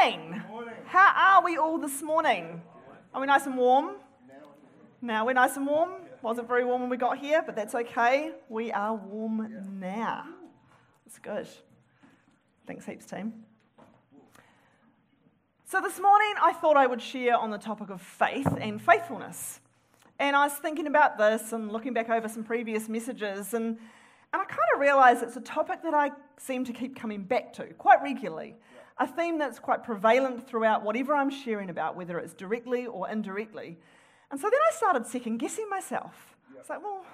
[0.00, 0.42] morning.
[0.86, 2.62] How are we all this morning?
[3.12, 3.96] Are we nice and warm?
[5.02, 5.90] Now we're nice and warm.
[6.22, 8.32] Wasn't very warm when we got here, but that's okay.
[8.48, 10.24] We are warm now.
[11.06, 11.48] It's good.
[12.66, 13.32] Thanks heaps, team.
[15.64, 19.60] So this morning I thought I would share on the topic of faith and faithfulness.
[20.20, 23.78] And I was thinking about this and looking back over some previous messages, and,
[24.32, 27.52] and I kind of realised it's a topic that I seem to keep coming back
[27.54, 28.54] to quite regularly
[28.98, 33.78] a theme that's quite prevalent throughout whatever I'm sharing about, whether it's directly or indirectly.
[34.30, 36.36] And so then I started second guessing myself.
[36.58, 37.04] It's like, well,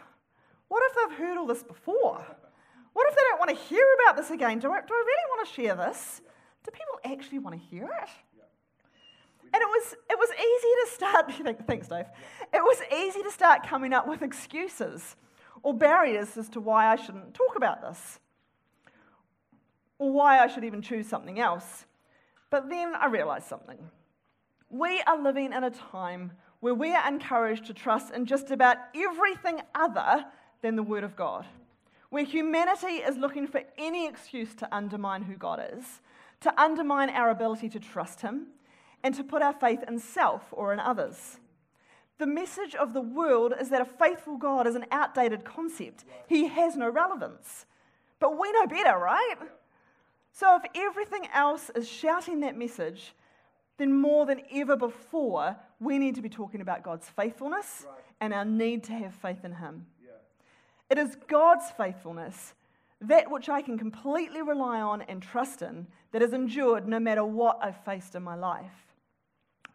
[0.69, 2.25] what if they've heard all this before?
[2.93, 4.59] What if they don't want to hear about this again?
[4.59, 6.21] Do I, do I really want to share this?
[6.65, 8.09] Do people actually want to hear it?
[9.53, 12.07] And it was, it was easy to start, thanks, Dave.
[12.53, 15.17] It was easy to start coming up with excuses
[15.63, 18.19] or barriers as to why I shouldn't talk about this
[20.05, 21.87] or why I should even choose something else.
[22.51, 23.79] But then I realized something.
[24.69, 28.77] We are living in a time where we are encouraged to trust in just about
[28.95, 30.27] everything other
[30.61, 31.47] than the Word of God,
[32.11, 35.85] where humanity is looking for any excuse to undermine who God is,
[36.41, 38.49] to undermine our ability to trust Him,
[39.03, 41.39] and to put our faith in self or in others.
[42.19, 46.05] The message of the world is that a faithful God is an outdated concept.
[46.29, 47.65] He has no relevance.
[48.21, 49.37] But we know better, right?
[50.35, 53.15] So, if everything else is shouting that message,
[53.79, 58.03] then more than ever before, we need to be talking about God's faithfulness right.
[58.21, 59.87] and our need to have faith in Him.
[60.05, 60.11] Yeah.
[60.91, 62.55] It is God's faithfulness,
[63.01, 67.25] that which I can completely rely on and trust in, that has endured no matter
[67.25, 68.97] what I've faced in my life.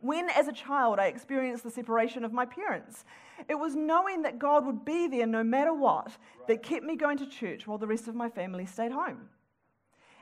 [0.01, 3.05] When, as a child, I experienced the separation of my parents,
[3.47, 6.47] it was knowing that God would be there no matter what right.
[6.47, 9.29] that kept me going to church while the rest of my family stayed home.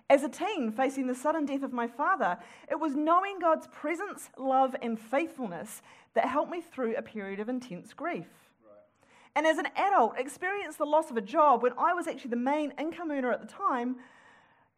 [0.10, 2.38] As a teen, facing the sudden death of my father,
[2.72, 5.82] it was knowing God's presence, love, and faithfulness
[6.14, 8.28] that helped me through a period of intense grief.
[9.36, 12.38] And as an adult, experienced the loss of a job when I was actually the
[12.38, 13.98] main income earner at the time,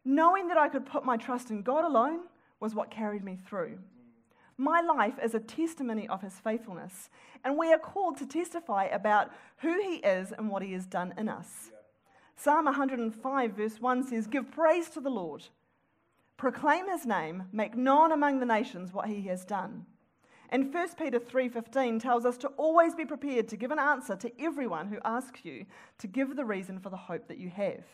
[0.04, 2.20] knowing that I could put my trust in God alone
[2.58, 3.78] was what carried me through.
[4.58, 7.08] My life is a testimony of his faithfulness,
[7.44, 11.14] and we are called to testify about who he is and what he has done
[11.16, 11.70] in us.
[12.42, 15.44] Psalm 105, verse 1 says, Give praise to the Lord,
[16.38, 19.84] proclaim his name, make known among the nations what he has done.
[20.48, 24.32] And 1 Peter 3:15 tells us to always be prepared to give an answer to
[24.40, 25.66] everyone who asks you
[25.98, 27.84] to give the reason for the hope that you have.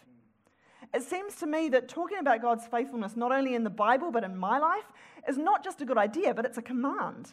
[0.94, 4.22] It seems to me that talking about God's faithfulness not only in the Bible but
[4.22, 4.92] in my life
[5.28, 7.32] is not just a good idea, but it's a command.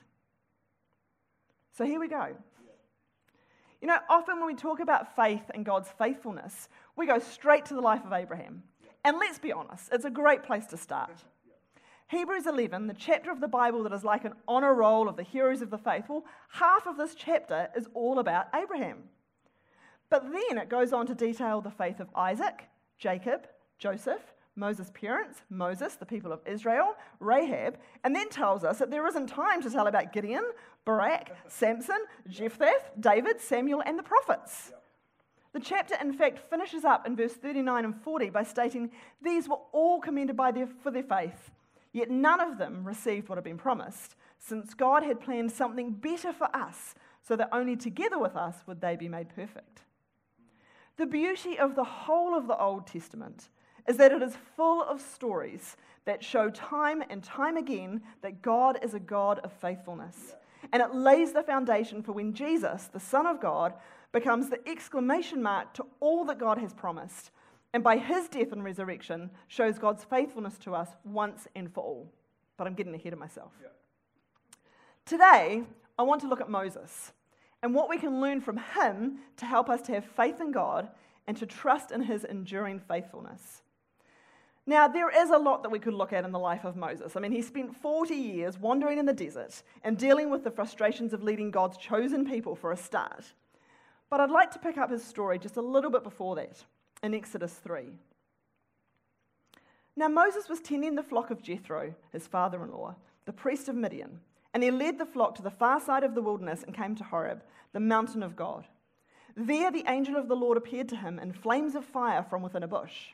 [1.78, 2.36] So here we go.
[3.84, 7.74] You know, often when we talk about faith and God's faithfulness, we go straight to
[7.74, 8.64] the life of Abraham.
[9.04, 11.26] And let's be honest, it's a great place to start.
[12.08, 15.24] Hebrews 11, the chapter of the Bible that is like an honor roll of the
[15.24, 19.00] heroes of the faith, well, half of this chapter is all about Abraham.
[20.10, 23.48] But then it goes on to detail the faith of Isaac, Jacob,
[23.80, 24.22] Joseph,
[24.56, 29.28] Moses' parents, Moses, the people of Israel, Rahab, and then tells us that there isn't
[29.28, 30.46] time to tell about Gideon,
[30.86, 34.72] Barak, Samson, Jephthah, David, Samuel, and the prophets.
[35.54, 39.60] The chapter, in fact, finishes up in verse 39 and 40 by stating these were
[39.72, 41.52] all commended their, for their faith,
[41.94, 46.34] yet none of them received what had been promised, since God had planned something better
[46.34, 49.84] for us, so that only together with us would they be made perfect.
[50.98, 53.50] The beauty of the whole of the Old Testament
[53.88, 58.80] is that it is full of stories that show time and time again that God
[58.82, 60.36] is a God of faithfulness.
[60.72, 63.74] And it lays the foundation for when Jesus, the Son of God,
[64.12, 67.32] becomes the exclamation mark to all that God has promised.
[67.74, 72.14] And by his death and resurrection, shows God's faithfulness to us once and for all.
[72.58, 73.52] But I'm getting ahead of myself.
[73.62, 73.70] Yeah.
[75.06, 75.64] Today,
[75.98, 77.12] I want to look at Moses
[77.64, 80.90] and what we can learn from him to help us to have faith in God
[81.28, 83.63] and to trust in his enduring faithfulness.
[84.66, 87.16] Now, there is a lot that we could look at in the life of Moses.
[87.16, 91.12] I mean, he spent 40 years wandering in the desert and dealing with the frustrations
[91.12, 93.26] of leading God's chosen people for a start.
[94.10, 96.64] But I'd like to pick up his story just a little bit before that,
[97.02, 97.88] in Exodus 3.
[99.98, 102.96] Now, Moses was tending the flock of Jethro, his father in law,
[103.26, 104.22] the priest of Midian,
[104.54, 107.04] and he led the flock to the far side of the wilderness and came to
[107.04, 107.44] Horeb,
[107.74, 108.66] the mountain of God.
[109.36, 112.64] There, the angel of the Lord appeared to him in flames of fire from within
[112.64, 113.14] a bush.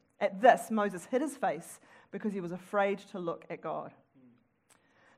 [0.21, 1.79] At this, Moses hid his face
[2.11, 3.91] because he was afraid to look at God.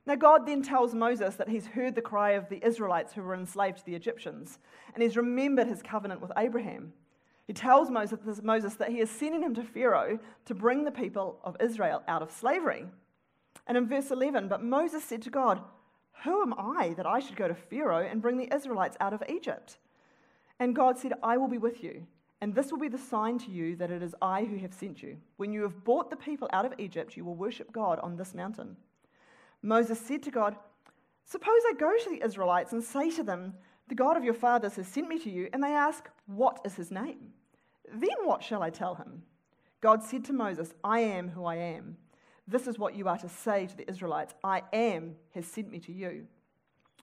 [0.06, 3.34] Now, God then tells Moses that he's heard the cry of the Israelites who were
[3.34, 4.58] enslaved to the Egyptians,
[4.92, 6.92] and he's remembered his covenant with Abraham.
[7.46, 11.56] He tells Moses, that he is sending him to Pharaoh to bring the people of
[11.60, 12.86] Israel out of slavery.
[13.66, 15.60] And in verse 11, but Moses said to God,
[16.24, 19.22] Who am I that I should go to Pharaoh and bring the Israelites out of
[19.28, 19.78] Egypt?
[20.58, 22.06] And God said, I will be with you,
[22.40, 25.02] and this will be the sign to you that it is I who have sent
[25.02, 25.16] you.
[25.36, 28.34] When you have brought the people out of Egypt, you will worship God on this
[28.34, 28.76] mountain.
[29.62, 30.56] Moses said to God,
[31.24, 33.54] Suppose I go to the Israelites and say to them,
[33.88, 36.74] The God of your fathers has sent me to you, and they ask, What is
[36.74, 37.32] his name?
[37.90, 39.22] Then what shall I tell him?
[39.80, 41.96] God said to Moses, I am who I am.
[42.46, 45.78] This is what you are to say to the Israelites I am has sent me
[45.80, 46.26] to you.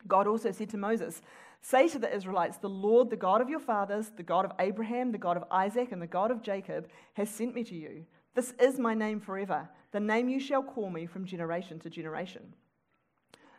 [0.08, 1.22] God also said to Moses,
[1.62, 5.12] Say to the Israelites, The Lord, the God of your fathers, the God of Abraham,
[5.12, 8.06] the God of Isaac, and the God of Jacob, has sent me to you.
[8.34, 12.54] This is my name forever, the name you shall call me from generation to generation.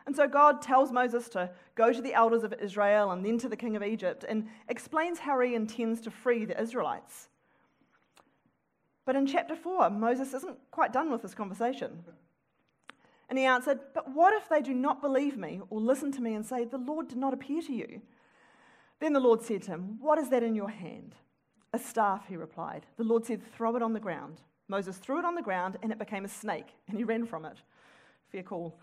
[0.05, 3.49] And so God tells Moses to go to the elders of Israel and then to
[3.49, 7.29] the king of Egypt and explains how he intends to free the Israelites.
[9.05, 12.03] But in chapter 4, Moses isn't quite done with this conversation.
[13.33, 16.35] And he answered, But what if they do not believe me or listen to me
[16.35, 18.03] and say, The Lord did not appear to you?
[19.01, 21.15] Then the Lord said to him, What is that in your hand?
[21.73, 22.85] A staff, he replied.
[22.99, 24.43] The Lord said, Throw it on the ground.
[24.69, 27.47] Moses threw it on the ground, and it became a snake, and he ran from
[27.47, 27.57] it.
[28.31, 28.79] Fair call.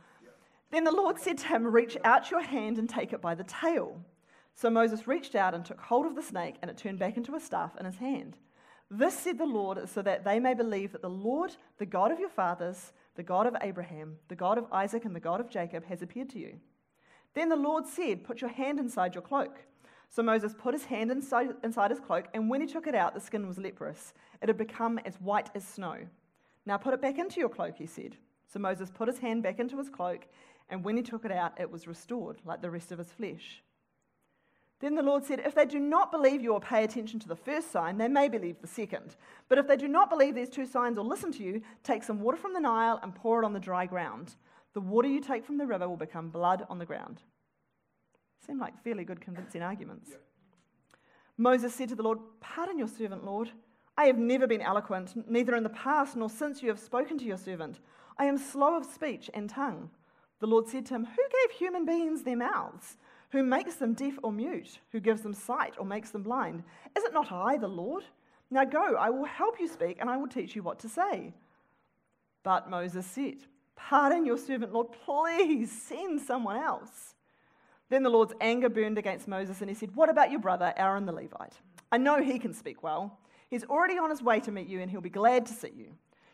[0.71, 3.43] Then the Lord said to him, Reach out your hand and take it by the
[3.43, 4.01] tail.
[4.55, 7.35] So Moses reached out and took hold of the snake, and it turned back into
[7.35, 8.35] a staff in his hand.
[8.89, 12.19] This said the Lord, so that they may believe that the Lord, the God of
[12.19, 15.83] your fathers, the God of Abraham, the God of Isaac, and the God of Jacob,
[15.87, 16.53] has appeared to you.
[17.33, 19.57] Then the Lord said, Put your hand inside your cloak.
[20.07, 23.13] So Moses put his hand inside, inside his cloak, and when he took it out,
[23.13, 24.13] the skin was leprous.
[24.41, 25.97] It had become as white as snow.
[26.65, 28.15] Now put it back into your cloak, he said.
[28.47, 30.25] So Moses put his hand back into his cloak,
[30.69, 33.61] and when he took it out, it was restored, like the rest of his flesh.
[34.79, 37.35] Then the Lord said, If they do not believe you or pay attention to the
[37.35, 39.17] first sign, they may believe the second.
[39.49, 42.21] But if they do not believe these two signs or listen to you, take some
[42.21, 44.35] water from the Nile and pour it on the dry ground.
[44.73, 47.21] The water you take from the river will become blood on the ground.
[48.45, 50.11] Seem like fairly good convincing arguments.
[50.11, 50.17] Yeah.
[51.37, 53.51] Moses said to the Lord, Pardon your servant, Lord.
[53.97, 57.25] I have never been eloquent, neither in the past nor since you have spoken to
[57.25, 57.79] your servant.
[58.17, 59.89] I am slow of speech and tongue.
[60.39, 62.97] The Lord said to him, Who gave human beings their mouths?
[63.31, 64.79] Who makes them deaf or mute?
[64.91, 66.63] Who gives them sight or makes them blind?
[66.97, 68.03] Is it not I, the Lord?
[68.49, 71.33] Now go, I will help you speak, and I will teach you what to say.
[72.43, 73.37] But Moses said,
[73.75, 77.13] Pardon your servant, Lord, please send someone else.
[77.89, 81.05] Then the Lord's anger burned against Moses, and he said, What about your brother, Aaron
[81.05, 81.59] the Levite?
[81.91, 83.19] I know he can speak well.
[83.49, 85.87] He's already on his way to meet you, and he'll be glad to see you.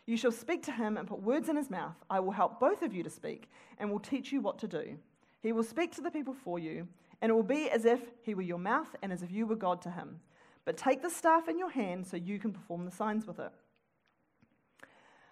[0.06, 1.96] You shall speak to him and put words in his mouth.
[2.08, 4.98] I will help both of you to speak, and will teach you what to do.
[5.46, 6.88] He will speak to the people for you,
[7.22, 9.54] and it will be as if he were your mouth and as if you were
[9.54, 10.18] God to him.
[10.64, 13.52] But take the staff in your hand so you can perform the signs with it.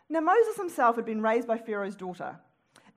[0.08, 2.36] Now, Moses himself had been raised by Pharaoh's daughter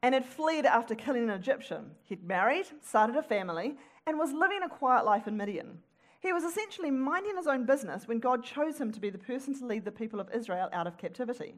[0.04, 1.90] and had fled after killing an Egyptian.
[2.04, 5.80] He'd married, started a family, and was living a quiet life in Midian.
[6.19, 9.57] He was essentially minding his own business when God chose him to be the person
[9.57, 11.56] to lead the people of Israel out of captivity.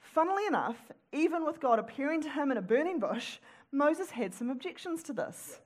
[0.00, 0.78] Funnily enough,
[1.12, 3.36] even with God appearing to him in a burning bush,
[3.72, 5.60] Moses had some objections to this.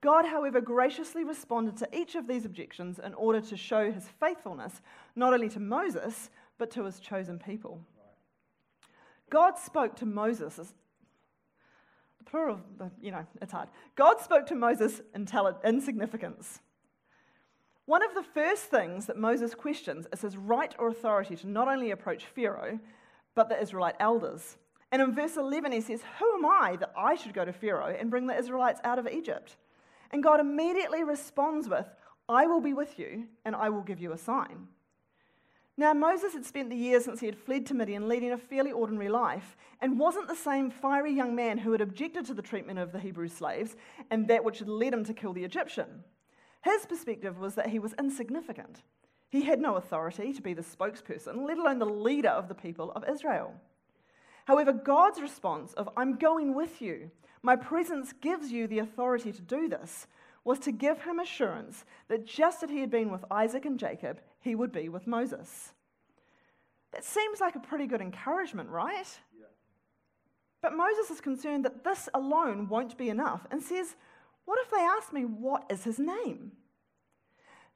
[0.00, 4.80] God, however, graciously responded to each of these objections in order to show his faithfulness
[5.14, 7.80] not only to Moses, but to his chosen people.
[9.30, 12.60] God spoke to Moses, the plural,
[13.00, 13.68] you know, it's hard.
[13.96, 15.26] God spoke to Moses in
[15.80, 16.60] significance.
[17.86, 21.68] One of the first things that Moses questions is his right or authority to not
[21.68, 22.78] only approach Pharaoh,
[23.34, 24.56] but the Israelite elders.
[24.92, 27.94] And in verse 11, he says, Who am I that I should go to Pharaoh
[27.98, 29.56] and bring the Israelites out of Egypt?
[30.10, 31.86] And God immediately responds with,
[32.28, 34.68] I will be with you, and I will give you a sign.
[35.78, 38.72] Now, Moses had spent the years since he had fled to Midian leading a fairly
[38.72, 42.78] ordinary life and wasn't the same fiery young man who had objected to the treatment
[42.78, 43.76] of the Hebrew slaves
[44.10, 46.02] and that which had led him to kill the Egyptian.
[46.62, 48.82] His perspective was that he was insignificant.
[49.28, 52.90] He had no authority to be the spokesperson, let alone the leader of the people
[52.92, 53.52] of Israel.
[54.46, 57.10] However, God's response of, I'm going with you,
[57.42, 60.06] my presence gives you the authority to do this,
[60.44, 64.20] was to give him assurance that just as he had been with Isaac and Jacob,
[64.40, 65.72] he would be with Moses.
[66.92, 69.06] That seems like a pretty good encouragement, right?
[69.36, 69.46] Yeah.
[70.62, 73.96] But Moses is concerned that this alone won't be enough and says,
[74.44, 76.52] What if they ask me, What is his name?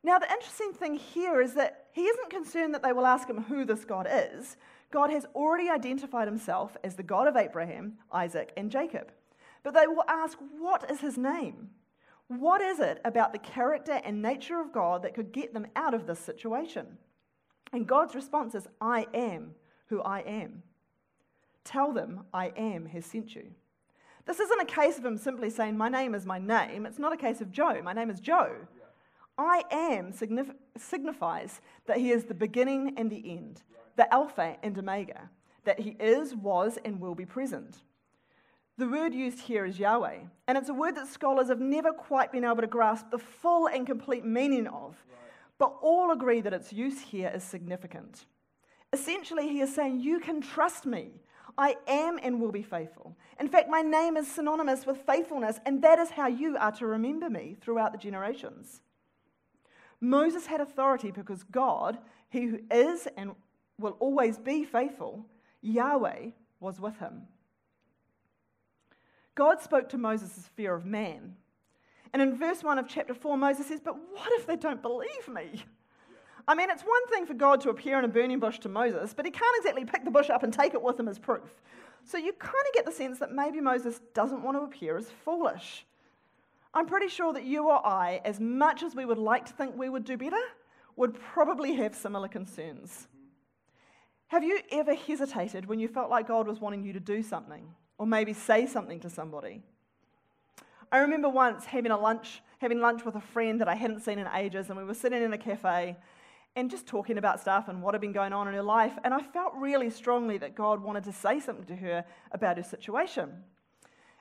[0.02, 3.42] Now, the interesting thing here is that he isn't concerned that they will ask him
[3.42, 4.56] who this God is.
[4.90, 9.12] God has already identified himself as the God of Abraham, Isaac, and Jacob.
[9.62, 11.70] But they will ask, What is his name?
[12.28, 15.94] What is it about the character and nature of God that could get them out
[15.94, 16.98] of this situation?
[17.72, 19.54] And God's response is, I am
[19.86, 20.62] who I am.
[21.64, 23.50] Tell them, I am has sent you.
[24.26, 26.86] This isn't a case of him simply saying, My name is my name.
[26.86, 27.80] It's not a case of Joe.
[27.82, 28.52] My name is Joe.
[29.36, 33.62] I am signif- signifies that he is the beginning and the end,
[33.96, 35.30] the Alpha and Omega,
[35.64, 37.78] that he is, was, and will be present.
[38.78, 42.32] The word used here is Yahweh, and it's a word that scholars have never quite
[42.32, 44.96] been able to grasp the full and complete meaning of,
[45.58, 48.24] but all agree that its use here is significant.
[48.92, 51.20] Essentially, he is saying, You can trust me.
[51.58, 53.16] I am and will be faithful.
[53.38, 56.86] In fact, my name is synonymous with faithfulness, and that is how you are to
[56.86, 58.80] remember me throughout the generations.
[60.00, 61.98] Moses had authority because God,
[62.30, 63.32] he who is and
[63.80, 65.24] will always be faithful,
[65.62, 67.22] Yahweh, was with him.
[69.34, 71.34] God spoke to Moses' fear of man.
[72.12, 75.28] And in verse 1 of chapter 4, Moses says, But what if they don't believe
[75.28, 75.64] me?
[76.48, 79.14] I mean, it's one thing for God to appear in a burning bush to Moses,
[79.14, 81.62] but he can't exactly pick the bush up and take it with him as proof.
[82.04, 85.10] So you kind of get the sense that maybe Moses doesn't want to appear as
[85.24, 85.86] foolish.
[86.72, 89.76] I'm pretty sure that you or I, as much as we would like to think
[89.76, 90.36] we would do better,
[90.96, 93.06] would probably have similar concerns.
[94.30, 97.64] Have you ever hesitated when you felt like God was wanting you to do something
[97.98, 99.60] or maybe say something to somebody?
[100.92, 104.20] I remember once having a lunch, having lunch with a friend that I hadn't seen
[104.20, 105.96] in ages, and we were sitting in a cafe
[106.54, 109.12] and just talking about stuff and what had been going on in her life, and
[109.12, 113.32] I felt really strongly that God wanted to say something to her about her situation.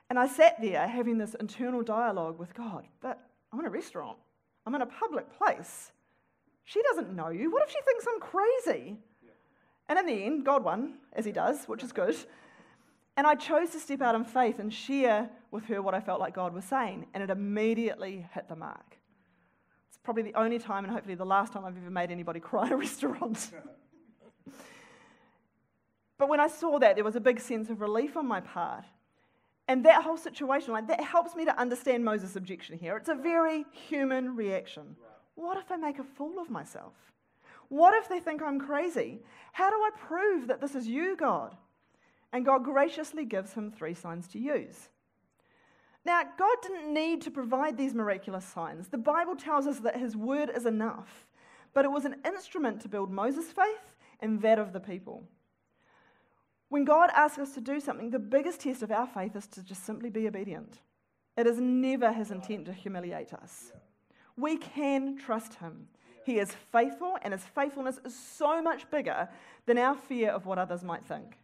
[0.09, 3.19] And I sat there having this internal dialogue with God, but
[3.53, 4.17] I'm in a restaurant,
[4.65, 5.91] I'm in a public place.
[6.65, 7.51] She doesn't know you.
[7.51, 8.97] What if she thinks I'm crazy?
[9.89, 12.15] And in the end, God won, as he does, which is good.
[13.17, 16.21] And I chose to step out in faith and share with her what I felt
[16.21, 18.97] like God was saying, and it immediately hit the mark.
[19.89, 22.67] It's probably the only time, and hopefully the last time I've ever made anybody cry
[22.67, 23.51] in a restaurant.
[26.17, 28.85] but when I saw that, there was a big sense of relief on my part
[29.69, 32.97] and that whole situation, like that helps me to understand Moses' objection here.
[32.97, 34.95] It's a very human reaction.
[35.35, 36.93] What if I make a fool of myself?
[37.69, 39.21] What if they think I'm crazy?
[39.53, 41.55] How do I prove that this is you, God?
[42.33, 44.89] And God graciously gives him three signs to use.
[46.05, 48.87] Now, God didn't need to provide these miraculous signs.
[48.87, 51.27] The Bible tells us that his word is enough,
[51.73, 55.23] but it was an instrument to build Moses' faith and that of the people.
[56.69, 59.63] When God asks us to do something, the biggest test of our faith is to
[59.63, 60.79] just simply be obedient.
[61.35, 63.71] It is never his intent to humiliate us.
[64.37, 65.87] We can trust him.
[66.25, 69.29] He is faithful, and his faithfulness is so much bigger
[69.65, 71.37] than our fear of what others might think.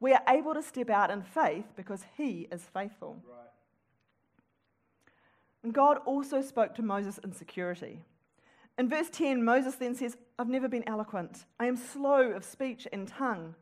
[0.00, 3.22] We are able to step out in faith because he is faithful.
[3.26, 3.44] Right.
[5.62, 8.00] And God also spoke to Moses in security.
[8.78, 11.46] In verse 10, Moses then says, I've never been eloquent.
[11.58, 13.54] I am slow of speech and tongue.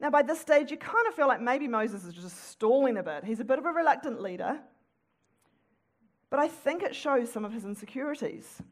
[0.00, 3.02] Now, by this stage, you kind of feel like maybe Moses is just stalling a
[3.02, 3.24] bit.
[3.24, 4.58] He's a bit of a reluctant leader.
[6.30, 8.62] But I think it shows some of his insecurities.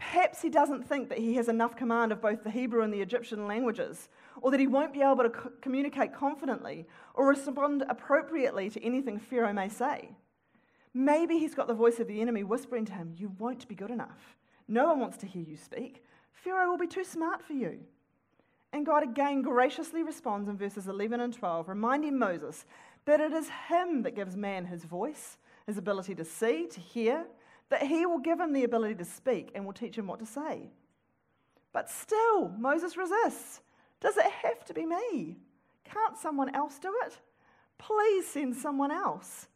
[0.00, 3.02] Perhaps he doesn't think that he has enough command of both the Hebrew and the
[3.02, 4.08] Egyptian languages,
[4.40, 9.18] or that he won't be able to co- communicate confidently or respond appropriately to anything
[9.18, 10.12] Pharaoh may say.
[10.94, 13.90] Maybe he's got the voice of the enemy whispering to him, You won't be good
[13.90, 14.38] enough.
[14.66, 16.02] No one wants to hear you speak.
[16.32, 17.80] Pharaoh will be too smart for you.
[18.72, 22.64] And God again graciously responds in verses 11 and 12, reminding Moses
[23.04, 27.26] that it is him that gives man his voice, his ability to see, to hear,
[27.70, 30.26] that he will give him the ability to speak and will teach him what to
[30.26, 30.70] say.
[31.72, 33.60] But still, Moses resists.
[34.00, 35.36] Does it have to be me?
[35.84, 37.18] Can't someone else do it?
[37.78, 39.46] Please send someone else.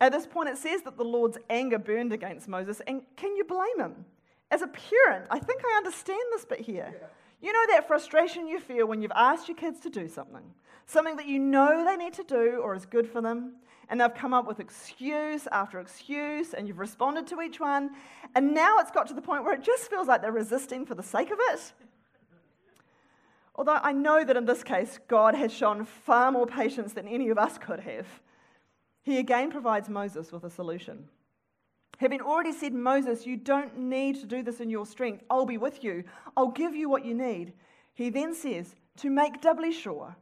[0.00, 3.44] At this point, it says that the Lord's anger burned against Moses, and can you
[3.44, 4.04] blame him?
[4.50, 6.94] As a parent, I think I understand this bit here.
[6.98, 7.06] Yeah.
[7.40, 10.42] You know that frustration you feel when you've asked your kids to do something,
[10.86, 13.54] something that you know they need to do or is good for them,
[13.88, 17.90] and they've come up with excuse after excuse, and you've responded to each one,
[18.34, 20.94] and now it's got to the point where it just feels like they're resisting for
[20.94, 21.72] the sake of it.
[23.54, 27.30] Although I know that in this case, God has shown far more patience than any
[27.30, 28.06] of us could have,
[29.02, 31.08] he again provides Moses with a solution.
[32.00, 35.22] Having already said, Moses, you don't need to do this in your strength.
[35.28, 36.04] I'll be with you.
[36.34, 37.52] I'll give you what you need.
[37.92, 40.16] He then says, to make doubly sure,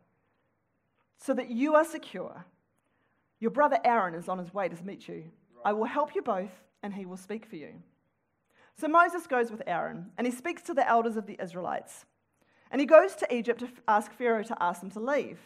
[1.18, 2.44] so that you are secure.
[3.38, 5.23] Your brother Aaron is on his way to meet you.
[5.64, 6.50] I will help you both,
[6.82, 7.75] and he will speak for you.
[8.75, 12.06] So Moses goes with Aaron, and he speaks to the elders of the Israelites.
[12.73, 15.38] And he goes to Egypt to ask Pharaoh to ask them to leave.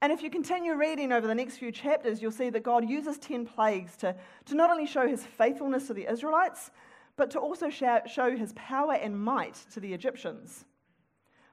[0.00, 3.18] And if you continue reading over the next few chapters, you'll see that God uses
[3.18, 4.14] 10 plagues to,
[4.46, 6.70] to not only show his faithfulness to the Israelites,
[7.16, 10.64] but to also show his power and might to the Egyptians.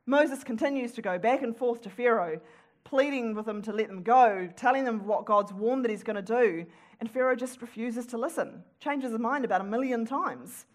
[0.05, 2.39] Moses continues to go back and forth to Pharaoh,
[2.83, 6.15] pleading with him to let them go, telling them what God's warned that he's going
[6.15, 6.67] to do.
[6.99, 10.67] And Pharaoh just refuses to listen, changes his mind about a million times.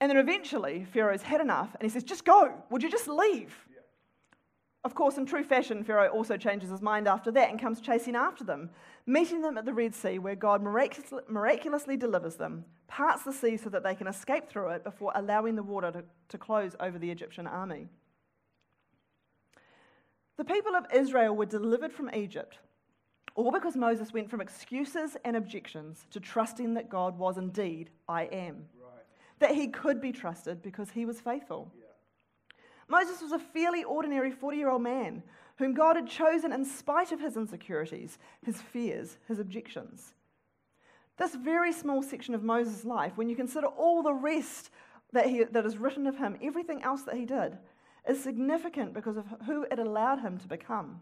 [0.00, 2.52] And then eventually, Pharaoh's had enough and he says, Just go.
[2.70, 3.63] Would you just leave?
[4.84, 8.14] Of course, in true fashion, Pharaoh also changes his mind after that and comes chasing
[8.14, 8.68] after them,
[9.06, 13.70] meeting them at the Red Sea, where God miraculously, delivers them, parts the sea so
[13.70, 17.10] that they can escape through it before allowing the water to, to close over the
[17.10, 17.88] Egyptian army.
[20.36, 22.58] The people of Israel were delivered from Egypt,
[23.36, 28.24] all because Moses went from excuses and objections to trusting that God was indeed I
[28.24, 28.66] am
[29.38, 31.70] that he could be trusted because he was faithful.
[31.76, 31.83] Yeah.
[32.94, 35.24] Moses was a fairly ordinary 40 year old man
[35.56, 40.14] whom God had chosen in spite of his insecurities, his fears, his objections.
[41.16, 44.70] This very small section of Moses' life, when you consider all the rest
[45.12, 47.58] that, he, that is written of him, everything else that he did,
[48.08, 51.00] is significant because of who it allowed him to become.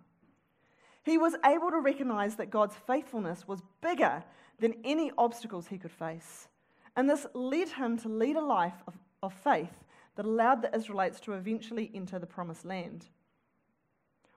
[1.02, 4.24] He was able to recognize that God's faithfulness was bigger
[4.60, 6.48] than any obstacles he could face.
[6.96, 9.84] And this led him to lead a life of, of faith
[10.16, 13.06] that allowed the Israelites to eventually enter the promised land.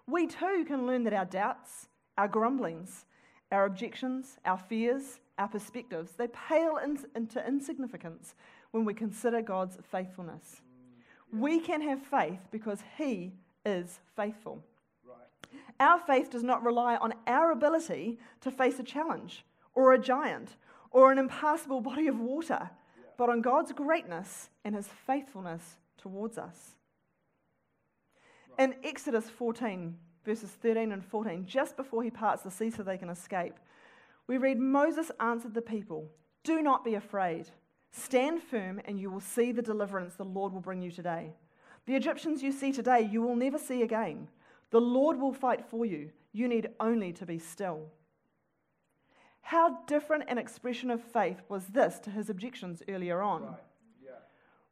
[0.08, 3.05] We too can learn that our doubts, our grumblings,
[3.51, 8.36] our objections, our fears, our perspectives, they pale in, into insignificance
[8.72, 10.62] when we consider God's faithfulness.
[11.32, 13.34] We can have faith because He
[13.65, 14.63] is faithful.
[15.05, 15.60] Right.
[15.79, 20.55] Our faith does not rely on our ability to face a challenge or a giant
[20.92, 22.70] or an impassable body of water,
[23.17, 26.75] but on God's greatness and his faithfulness towards us.
[28.57, 32.97] In Exodus 14, verses 13 and 14, just before he parts the sea so they
[32.97, 33.55] can escape,
[34.27, 36.09] we read Moses answered the people,
[36.43, 37.49] Do not be afraid.
[37.91, 41.33] Stand firm, and you will see the deliverance the Lord will bring you today.
[41.85, 44.27] The Egyptians you see today, you will never see again.
[44.71, 46.09] The Lord will fight for you.
[46.33, 47.87] You need only to be still.
[49.46, 53.44] How different an expression of faith was this to his objections earlier on?
[53.44, 53.58] Right.
[54.03, 54.10] Yeah.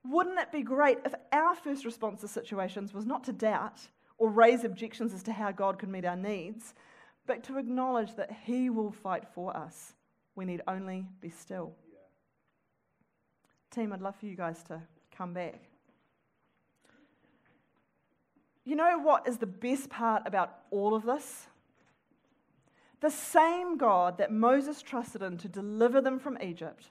[0.04, 4.32] Wouldn't it be great if our first response to situations was not to doubt or
[4.32, 6.74] raise objections as to how God could meet our needs,
[7.28, 9.94] but to acknowledge that He will fight for us?
[10.34, 11.76] We need only be still.
[11.92, 12.00] Yeah.
[13.70, 14.82] Team, I'd love for you guys to
[15.16, 15.62] come back.
[18.66, 21.46] You know what is the best part about all of this?
[23.04, 26.90] The same God that Moses trusted in to deliver them from Egypt,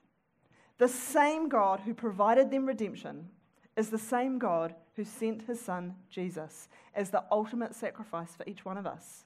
[0.77, 3.31] the same God who provided them redemption,
[3.79, 8.63] is the same God who sent his son Jesus as the ultimate sacrifice for each
[8.63, 9.25] one of us.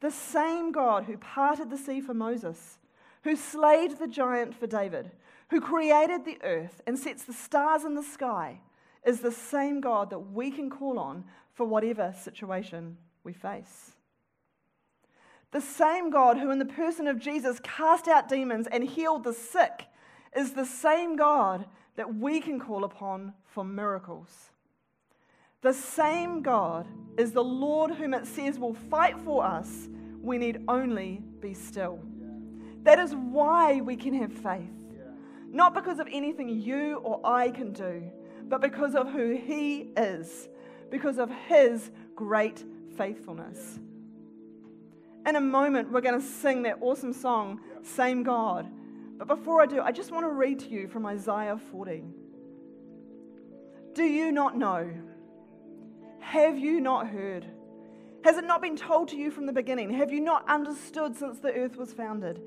[0.00, 2.78] The same God who parted the sea for Moses,
[3.22, 5.12] who slayed the giant for David,
[5.48, 8.62] who created the earth and sets the stars in the sky,
[9.06, 11.22] is the same God that we can call on
[11.52, 13.93] for whatever situation we face.
[15.54, 19.32] The same God who, in the person of Jesus, cast out demons and healed the
[19.32, 19.86] sick,
[20.36, 24.50] is the same God that we can call upon for miracles.
[25.62, 29.88] The same God is the Lord whom it says will fight for us.
[30.20, 32.00] We need only be still.
[32.82, 34.74] That is why we can have faith.
[35.52, 38.02] Not because of anything you or I can do,
[38.48, 40.48] but because of who He is,
[40.90, 42.64] because of His great
[42.96, 43.78] faithfulness.
[45.26, 48.70] In a moment, we're going to sing that awesome song, Same God.
[49.16, 52.04] But before I do, I just want to read to you from Isaiah 40.
[53.94, 54.90] Do you not know?
[56.20, 57.46] Have you not heard?
[58.24, 59.90] Has it not been told to you from the beginning?
[59.90, 62.42] Have you not understood since the earth was founded?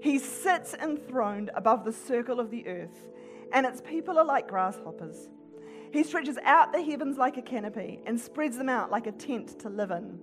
[0.00, 3.10] He sits enthroned above the circle of the earth,
[3.52, 5.28] and its people are like grasshoppers.
[5.92, 9.58] He stretches out the heavens like a canopy and spreads them out like a tent
[9.60, 10.18] to live in.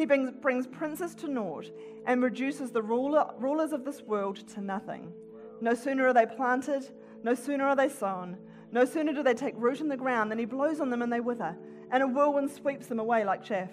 [0.00, 1.70] He brings, brings princes to naught
[2.06, 5.12] and reduces the ruler, rulers of this world to nothing.
[5.60, 6.88] No sooner are they planted,
[7.22, 8.38] no sooner are they sown,
[8.72, 11.12] no sooner do they take root in the ground than he blows on them and
[11.12, 11.54] they wither,
[11.90, 13.68] and a whirlwind sweeps them away like chaff.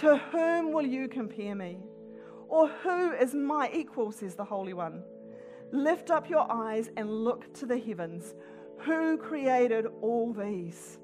[0.00, 1.78] To whom will you compare me?
[2.48, 5.04] Or who is my equal, says the Holy One?
[5.70, 8.34] Lift up your eyes and look to the heavens.
[8.78, 10.98] Who created all these?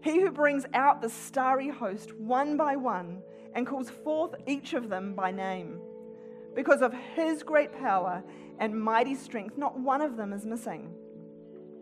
[0.00, 3.22] He who brings out the starry host one by one
[3.56, 5.80] and calls forth each of them by name.
[6.54, 8.22] Because of his great power
[8.60, 10.90] and mighty strength, not one of them is missing.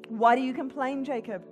[0.08, 1.42] Why do you complain, Jacob?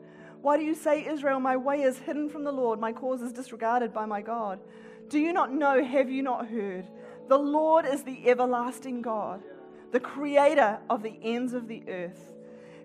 [0.40, 3.32] Why do you say, Israel, my way is hidden from the Lord, my cause is
[3.32, 4.60] disregarded by my God?
[5.08, 6.86] Do you not know, have you not heard?
[7.28, 9.42] The Lord is the everlasting God,
[9.90, 12.32] the creator of the ends of the earth.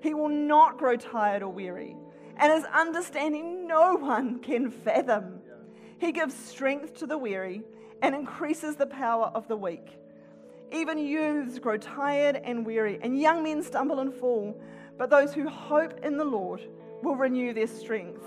[0.02, 1.96] He will not grow tired or weary,
[2.38, 5.42] and his understanding no one can fathom.
[6.00, 7.64] He gives strength to the weary
[8.02, 9.98] and increases the power of the weak.
[10.72, 14.60] Even youths grow tired and weary, and young men stumble and fall.
[14.98, 16.68] But those who hope in the Lord
[17.02, 18.24] will renew their strength.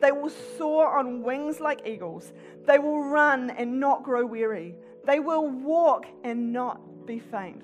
[0.00, 2.32] They will soar on wings like eagles.
[2.66, 4.74] They will run and not grow weary.
[5.04, 7.62] They will walk and not be faint.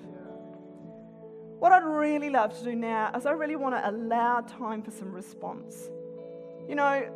[1.59, 4.91] What I'd really love to do now is I really want to allow time for
[4.91, 5.89] some response.
[6.67, 7.09] You know,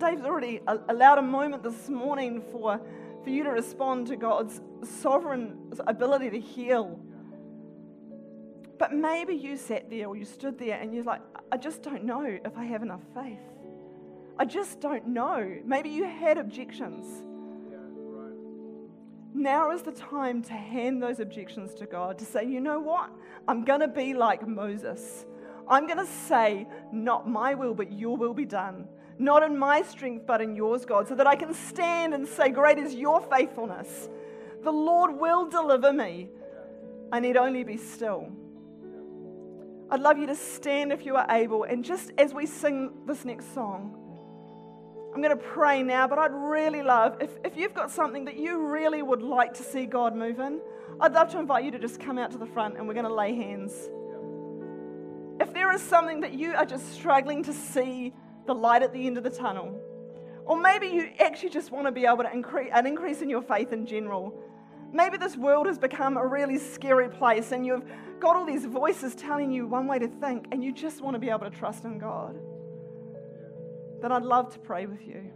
[0.00, 2.80] Dave's already allowed a moment this morning for,
[3.22, 6.98] for you to respond to God's sovereign ability to heal.
[8.78, 11.20] But maybe you sat there or you stood there and you're like,
[11.52, 13.38] I just don't know if I have enough faith.
[14.38, 15.58] I just don't know.
[15.66, 17.22] Maybe you had objections.
[19.34, 23.10] Now is the time to hand those objections to God, to say, you know what?
[23.46, 25.26] I'm going to be like Moses.
[25.68, 28.88] I'm going to say, not my will, but your will be done.
[29.20, 32.48] Not in my strength, but in yours, God, so that I can stand and say,
[32.48, 34.08] Great is your faithfulness.
[34.64, 36.30] The Lord will deliver me.
[37.12, 38.32] I need only be still.
[39.90, 43.26] I'd love you to stand if you are able, and just as we sing this
[43.26, 43.94] next song,
[45.14, 48.38] I'm going to pray now, but I'd really love, if, if you've got something that
[48.38, 50.62] you really would like to see God move in,
[50.98, 53.04] I'd love to invite you to just come out to the front and we're going
[53.04, 53.72] to lay hands.
[55.40, 58.14] If there is something that you are just struggling to see
[58.50, 59.80] the light at the end of the tunnel,
[60.44, 63.42] or maybe you actually just want to be able to increase an increase in your
[63.42, 64.34] faith in general.
[64.92, 67.84] Maybe this world has become a really scary place and you've
[68.18, 71.20] got all these voices telling you one way to think and you just want to
[71.20, 72.36] be able to trust in God
[74.00, 75.30] then I'd love to pray with you.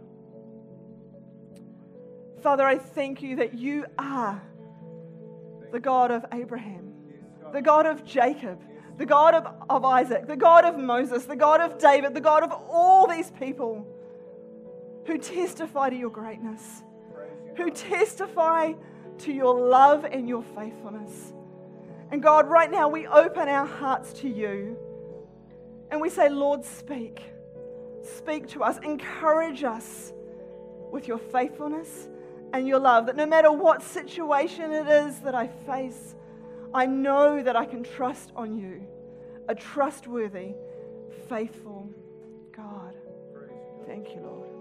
[2.41, 4.41] Father, I thank you that you are
[5.71, 6.93] the God of Abraham,
[7.53, 8.61] the God of Jacob,
[8.97, 12.43] the God of, of Isaac, the God of Moses, the God of David, the God
[12.43, 13.85] of all these people
[15.05, 16.83] who testify to your greatness,
[17.57, 18.73] who testify
[19.19, 21.33] to your love and your faithfulness.
[22.11, 24.77] And God, right now we open our hearts to you
[25.91, 27.21] and we say, Lord, speak.
[28.01, 30.13] Speak to us, encourage us
[30.91, 32.07] with your faithfulness
[32.53, 33.07] and your love.
[33.07, 36.15] That no matter what situation it is that I face,
[36.75, 38.85] I know that I can trust on you,
[39.47, 40.55] a trustworthy,
[41.29, 41.89] faithful
[42.53, 42.93] God.
[43.87, 44.54] Thank you, Lord.